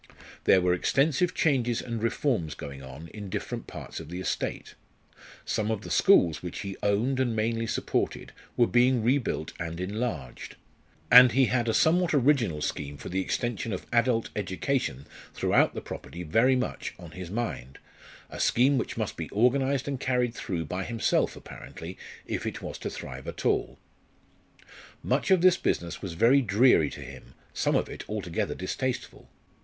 There 0.45 0.61
were 0.61 0.73
extensive 0.73 1.35
changes 1.35 1.79
and 1.79 2.01
reforms 2.01 2.55
going 2.55 2.81
on 2.81 3.07
in 3.09 3.29
different 3.29 3.67
parts 3.67 3.99
of 3.99 4.09
the 4.09 4.19
estate: 4.19 4.73
some 5.45 5.69
of 5.69 5.81
the 5.81 5.91
schools 5.91 6.41
which 6.41 6.61
he 6.61 6.75
owned 6.81 7.19
and 7.19 7.35
mainly 7.35 7.67
supported 7.67 8.31
were 8.57 8.65
being 8.65 9.03
rebuilt 9.03 9.53
and 9.59 9.79
enlarged; 9.79 10.55
and 11.11 11.33
he 11.33 11.45
had 11.45 11.69
a 11.69 11.73
somewhat 11.75 12.15
original 12.15 12.61
scheme 12.63 12.97
for 12.97 13.09
the 13.09 13.21
extension 13.21 13.71
of 13.71 13.85
adult 13.93 14.31
education 14.35 15.05
throughout 15.35 15.75
the 15.75 15.81
property 15.81 16.23
very 16.23 16.55
much 16.55 16.95
on 16.97 17.11
his 17.11 17.29
mind 17.29 17.77
a 18.31 18.39
scheme 18.39 18.79
which 18.79 18.97
must 18.97 19.15
be 19.15 19.29
organised 19.31 19.87
and 19.87 19.99
carried 19.99 20.33
through 20.33 20.65
by 20.65 20.83
himself 20.83 21.35
apparently, 21.35 21.95
if 22.25 22.47
it 22.47 22.59
was 22.63 22.79
to 22.79 22.89
thrive 22.89 23.27
at 23.27 23.45
all. 23.45 23.77
Much 25.03 25.29
of 25.29 25.41
this 25.41 25.57
business 25.57 26.01
was 26.01 26.13
very 26.13 26.41
dreary 26.41 26.89
to 26.89 27.01
him, 27.01 27.35
some 27.53 27.75
of 27.75 27.87
it 27.87 28.03
altogether 28.09 28.55
distasteful. 28.55 29.29